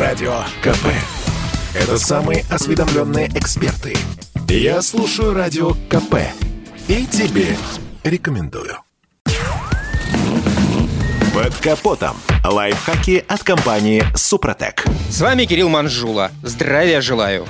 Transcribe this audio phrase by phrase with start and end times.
[0.00, 0.86] Радио КП.
[1.74, 3.94] Это самые осведомленные эксперты.
[4.48, 6.14] Я слушаю Радио КП.
[6.88, 7.48] И тебе
[8.02, 8.78] рекомендую.
[11.34, 12.16] Под капотом.
[12.42, 14.86] Лайфхаки от компании «Супротек».
[15.10, 16.30] С вами Кирилл Манжула.
[16.42, 17.44] Здравия желаю.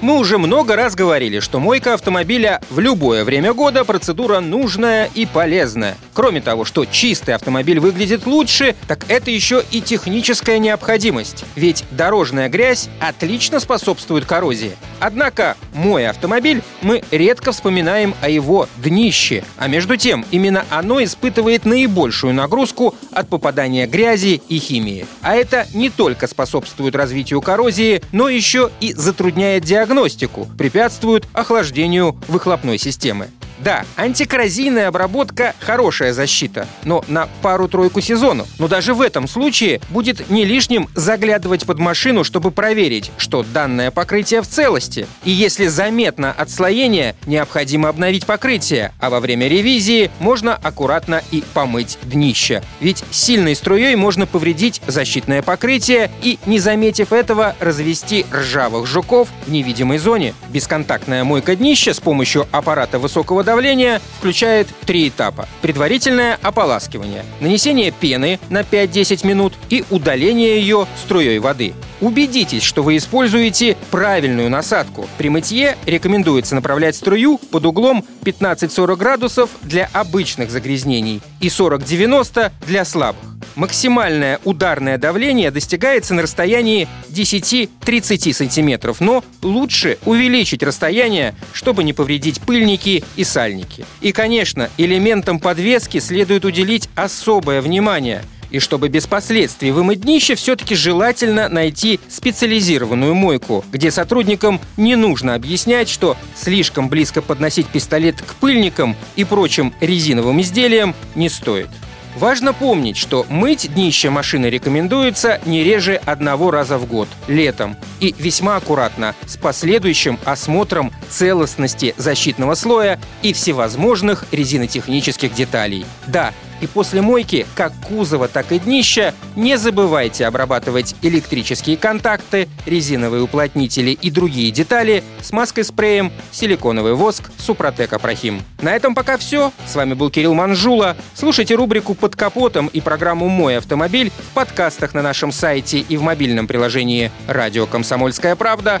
[0.00, 5.26] Мы уже много раз говорили, что мойка автомобиля в любое время года процедура нужная и
[5.26, 5.98] полезная.
[6.16, 11.44] Кроме того, что чистый автомобиль выглядит лучше, так это еще и техническая необходимость.
[11.56, 14.72] Ведь дорожная грязь отлично способствует коррозии.
[14.98, 19.44] Однако, мой автомобиль, мы редко вспоминаем о его днище.
[19.58, 25.06] А между тем, именно оно испытывает наибольшую нагрузку от попадания грязи и химии.
[25.20, 32.78] А это не только способствует развитию коррозии, но еще и затрудняет диагностику препятствуют охлаждению выхлопной
[32.78, 33.28] системы.
[33.58, 38.48] Да, антикоррозийная обработка– хорошая защита, но на пару-тройку сезонов.
[38.58, 43.90] Но даже в этом случае будет не лишним заглядывать под машину, чтобы проверить, что данное
[43.90, 45.06] покрытие в целости.
[45.24, 51.98] И если заметно отслоение, необходимо обновить покрытие, а во время ревизии можно аккуратно и помыть
[52.02, 52.62] днище.
[52.80, 59.50] Ведь сильной струей можно повредить защитное покрытие и, не заметив этого, развести ржавых жуков в
[59.50, 60.34] невидимой зоне.
[60.50, 65.48] Бесконтактная мойка днища с помощью аппарата высокого давления включает три этапа.
[65.62, 71.72] Предварительное ополаскивание, нанесение пены на 5-10 минут и удаление ее струей воды.
[72.02, 75.08] Убедитесь, что вы используете правильную насадку.
[75.16, 82.84] При мытье рекомендуется направлять струю под углом 15-40 градусов для обычных загрязнений и 40-90 для
[82.84, 83.35] слабых.
[83.56, 92.40] Максимальное ударное давление достигается на расстоянии 10-30 сантиметров, но лучше увеличить расстояние, чтобы не повредить
[92.40, 93.86] пыльники и сальники.
[94.02, 100.74] И, конечно, элементам подвески следует уделить особое внимание– и чтобы без последствий вымыть днище, все-таки
[100.74, 108.34] желательно найти специализированную мойку, где сотрудникам не нужно объяснять, что слишком близко подносить пистолет к
[108.36, 111.68] пыльникам и прочим резиновым изделиям не стоит.
[112.16, 118.14] Важно помнить, что мыть днище машины рекомендуется не реже одного раза в год, летом, и
[118.18, 125.84] весьма аккуратно, с последующим осмотром целостности защитного слоя и всевозможных резинотехнических деталей.
[126.06, 133.22] Да, и после мойки, как кузова, так и днища, не забывайте обрабатывать электрические контакты, резиновые
[133.22, 138.42] уплотнители и другие детали смазкой-спреем силиконовый воск Супротек Апрахим.
[138.60, 139.52] На этом пока все.
[139.66, 140.96] С вами был Кирилл Манжула.
[141.14, 146.02] Слушайте рубрику «Под капотом» и программу «Мой автомобиль» в подкастах на нашем сайте и в
[146.02, 148.80] мобильном приложении «Радио Комсомольская правда»,